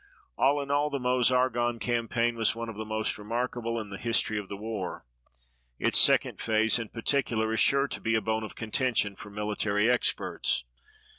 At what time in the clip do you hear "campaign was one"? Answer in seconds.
1.77-2.69